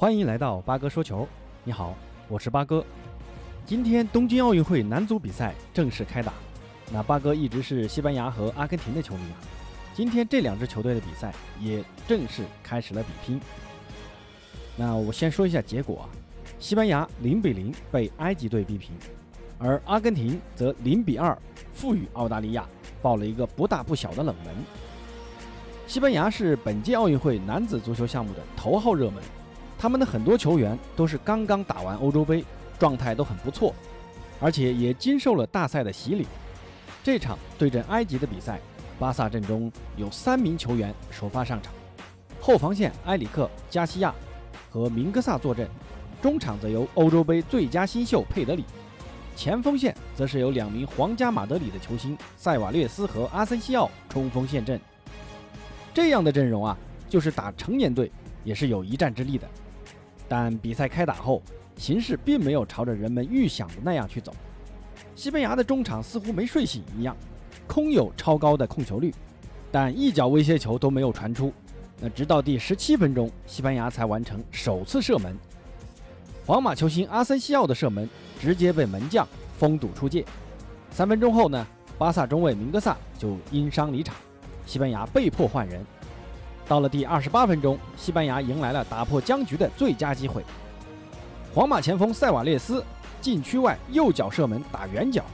[0.00, 1.26] 欢迎来到八哥说球。
[1.64, 1.92] 你好，
[2.28, 2.84] 我是八哥。
[3.66, 6.32] 今天东京奥运会男足比赛正式开打。
[6.92, 9.42] 那八哥一直是西班牙和阿根廷的球迷啊。
[9.92, 13.40] 今天这两支球队的比赛也正式开始了比拼。
[14.76, 16.06] 那我先说一下结果啊，
[16.60, 18.92] 西班牙零比零被埃及队逼平，
[19.58, 21.36] 而阿根廷则零比二
[21.72, 22.64] 负于澳大利亚，
[23.02, 24.54] 爆了一个不大不小的冷门。
[25.88, 29.20] 西班牙是本届奥运会男子足球项目的头号热门。
[29.78, 32.44] 他们的很多球员都是刚刚打完欧洲杯，
[32.78, 33.72] 状态都很不错，
[34.40, 36.26] 而且也经受了大赛的洗礼。
[37.04, 38.58] 这场对阵埃及的比赛，
[38.98, 41.72] 巴萨阵中有三名球员首发上场，
[42.40, 44.12] 后防线埃里克、加西亚
[44.68, 45.68] 和明格萨坐镇，
[46.20, 48.64] 中场则由欧洲杯最佳新秀佩德里，
[49.36, 54.78] 前锋线则是由两名皇家马德里的球星塞瓦略斯和阿森西奥冲锋陷阵。
[55.94, 56.76] 这样的阵容啊，
[57.08, 58.10] 就是打成年队
[58.42, 59.48] 也是有一战之力的。
[60.28, 61.42] 但比赛开打后，
[61.76, 64.32] 形势并没有朝着人们预想的那样去走。
[65.14, 67.16] 西班牙的中场似乎没睡醒一样，
[67.66, 69.12] 空有超高的控球率，
[69.72, 71.52] 但一脚威胁球都没有传出。
[72.00, 75.36] 那直到第十七分钟，西班牙才完成首次射门。
[76.46, 78.08] 皇马球星阿森西奥的射门
[78.40, 79.26] 直接被门将
[79.58, 80.24] 封堵出界。
[80.90, 81.66] 三分钟后呢，
[81.98, 84.14] 巴萨中卫明格萨就因伤离场，
[84.64, 85.84] 西班牙被迫换人。
[86.68, 90.44] 到了第二十八分钟，西班牙迎来了打破僵局的最佳机会。
[91.54, 92.84] 皇马前锋塞瓦略斯
[93.22, 95.24] 禁区外右脚射门打远角，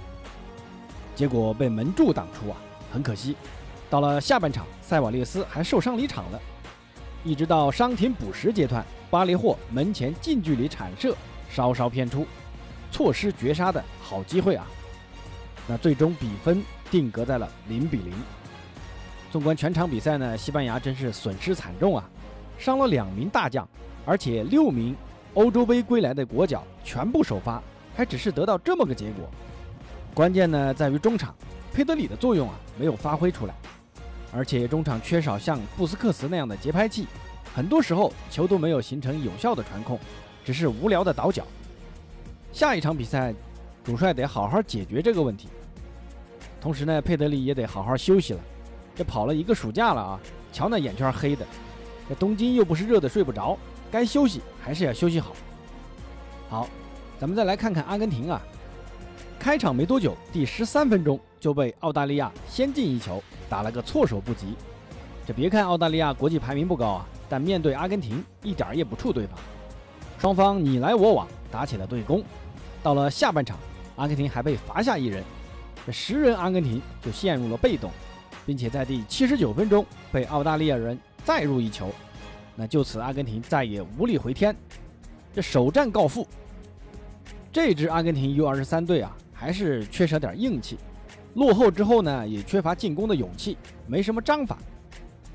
[1.16, 2.56] 结果被门柱挡出啊，
[2.92, 3.36] 很可惜。
[3.90, 6.40] 到了下半场，塞瓦略斯还受伤离场了。
[7.24, 11.16] 一直到伤停补时阶段，巴雷霍门前近距离铲射
[11.50, 12.24] 稍稍偏出，
[12.92, 14.64] 错失绝杀的好机会啊。
[15.66, 16.62] 那最终比分
[16.92, 18.12] 定格在了零比零。
[19.34, 22.08] 纵观全场比赛呢，西班牙真是损失惨重啊，
[22.56, 23.68] 伤了两名大将，
[24.06, 24.94] 而且六名
[25.34, 27.60] 欧洲杯归来的国脚全部首发，
[27.96, 29.28] 还只是得到这么个结果。
[30.14, 31.34] 关键呢在于中场
[31.72, 33.54] 佩德里的作用啊没有发挥出来，
[34.32, 37.08] 而且中场缺少像布斯克茨那样的节拍器，
[37.52, 39.98] 很多时候球都没有形成有效的传控，
[40.44, 41.44] 只是无聊的倒脚。
[42.52, 43.34] 下一场比赛，
[43.82, 45.48] 主帅得好好解决这个问题，
[46.60, 48.40] 同时呢佩德里也得好好休息了。
[48.96, 50.20] 这跑了一个暑假了啊，
[50.52, 51.44] 瞧那眼圈黑的，
[52.08, 53.58] 这东京又不是热的睡不着，
[53.90, 55.34] 该休息还是要休息好。
[56.48, 56.68] 好，
[57.18, 58.40] 咱们再来看看阿根廷啊，
[59.38, 64.54] 开场没多久，第十三分钟就被澳大利亚先进一球，打了个措手不及。
[65.26, 69.38] 这别看澳大利亚国际排名不高啊，但面对阿根廷一点也不怵对方，
[70.18, 72.22] 双方你来我往，打起了对攻。
[72.82, 73.58] 到了下半场，
[73.96, 75.24] 阿根廷还被罚下一人，
[75.86, 77.90] 这十人阿根廷就陷入了被动。
[78.46, 81.90] 并且在第七十九分钟被澳大利亚人再入一球，
[82.54, 84.54] 那就此阿根廷再也无力回天，
[85.32, 86.26] 这首战告负。
[87.52, 90.76] 这支阿根廷 U 二十三队啊，还是缺少点硬气，
[91.34, 93.56] 落后之后呢，也缺乏进攻的勇气，
[93.86, 94.58] 没什么章法，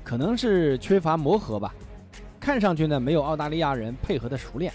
[0.04, 1.74] 可能是缺乏磨合吧。
[2.38, 4.72] 看上去呢，没有澳大利亚人配合的熟练，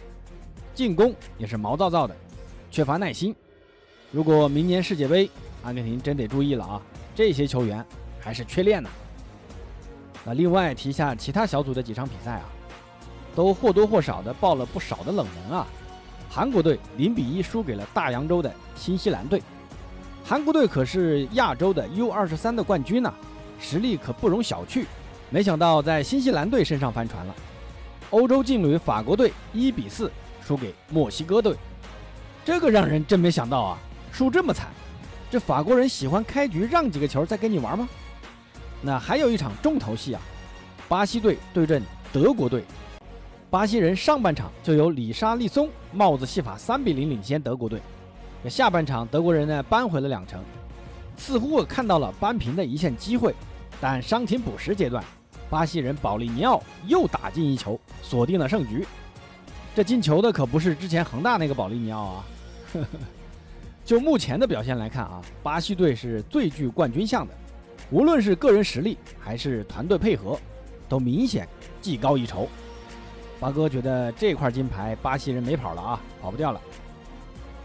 [0.73, 2.16] 进攻也是毛躁躁的，
[2.69, 3.35] 缺乏耐心。
[4.12, 5.29] 如果明年世界杯，
[5.63, 6.81] 阿根廷真得注意了啊，
[7.16, 7.84] 这些球员。
[8.25, 8.90] 还是缺练呢。
[10.25, 12.46] 那另外提一下其他小组的几场比赛啊，
[13.36, 15.68] 都或多或少的爆了不少的冷门啊。
[16.28, 19.44] 韩国队零比一输给了大洋洲的新西兰队。
[20.25, 23.14] 韩国队可是亚洲的 U 二十三的冠军呢，
[23.59, 24.88] 实力可不容小觑。
[25.30, 27.35] 没想到在新西兰队身上翻船了。
[28.09, 30.12] 欧洲劲旅法国队一比四
[30.44, 31.56] 输给墨西哥队，
[32.44, 33.78] 这个让人真没想到啊，
[34.12, 34.69] 输这么惨。
[35.30, 37.88] 这法国人喜欢开局让几个球再跟你玩吗？
[38.85, 40.22] 那还有一场重头戏啊，
[40.88, 41.81] 巴西队对阵
[42.13, 42.63] 德国队。
[43.50, 47.81] 巴西人上半场就由里沙利松帽子戏法三比零领先德国队。
[48.47, 50.40] 下半场德国人呢扳回了两城，
[51.18, 53.34] 似乎看到了扳平的一线机会。
[53.81, 55.03] 但伤停补时阶段，
[55.50, 58.85] 巴西人保利尼奥又打进一球，锁定了胜局。
[59.73, 62.26] 这进球的可不是之前恒大那个保利尼奥啊。
[62.72, 62.88] 呵 呵
[63.84, 67.34] 就目前的表现来看啊，巴西队是最具冠军相的。
[67.92, 70.38] 无论是个人实力还是团队配合，
[70.90, 71.48] 都明显
[71.82, 72.48] 技高一筹。
[73.40, 76.62] 八哥觉得这块金牌巴西人没跑了啊，跑不掉了。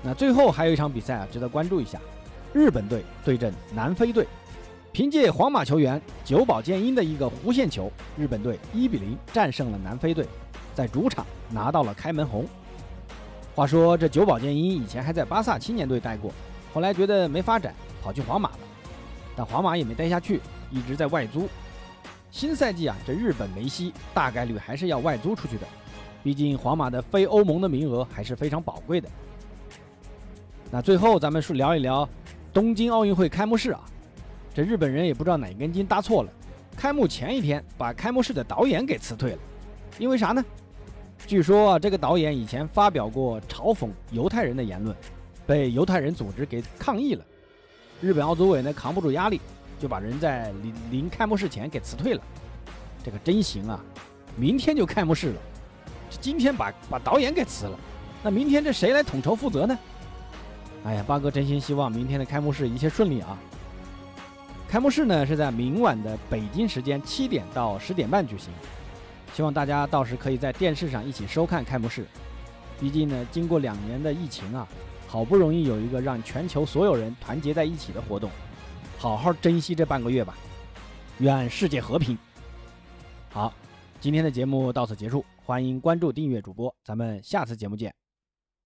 [0.02, 1.98] 那最后还有一场比赛啊，值得关注一下，
[2.52, 4.26] 日本队对阵南非队。
[4.92, 10.26] 凭借皇马球员久保建英的一个弧线球，日本队一比零战胜了南非队，
[10.74, 12.44] 在主场拿到了开门红。
[13.54, 16.32] 话说这久保建英以前还在巴萨青年队待过，
[16.74, 17.72] 后来觉得没发展，
[18.02, 18.49] 跑去皇马。
[19.40, 20.38] 但皇马也没待下去，
[20.70, 21.48] 一直在外租。
[22.30, 25.66] 新赛季啊，这日本梅西大概率还是要外租出去的。
[26.22, 29.08] 毕竟皇马的非欧盟的名额还是非常宝贵的。
[30.70, 32.06] 那最后咱们是聊一聊
[32.52, 33.80] 东京奥运会开幕式啊，
[34.52, 36.30] 这日本人也不知道哪根筋搭错了，
[36.76, 39.38] 开幕前一天把开幕式的导演给辞退了，
[39.98, 40.44] 因为啥呢？
[41.26, 44.94] 据说，这个导演以前发表过嘲讽犹太人的言论，
[45.46, 47.24] 被犹太人组织给抗议了。
[48.00, 49.40] 日本奥组委呢扛不住压力，
[49.78, 52.22] 就把人在临临开幕式前给辞退了。
[53.04, 53.80] 这个真行啊！
[54.36, 55.40] 明天就开幕式了，
[56.20, 57.78] 今天把把导演给辞了，
[58.22, 59.78] 那明天这谁来统筹负责呢？
[60.84, 63.36] 哎呀，八哥真心希望明天的开幕式一切顺利啊！
[64.68, 68.50] 开幕式呢是在明晚的北京时间七点到十点半举行，
[69.34, 72.06] 希望大家到时可以在电视上一起收看开幕式。
[72.78, 74.66] 毕竟呢，经过两年的疫情啊，
[75.10, 78.30] 好不容易有一个让全球所有人团结在一起的活动，
[78.96, 80.38] 好好珍惜这半个月吧！
[81.18, 82.16] 愿世界和平。
[83.28, 83.52] 好，
[83.98, 87.99] 今天的节目到此结束，欢迎关注订阅主播，咱们下次节目见。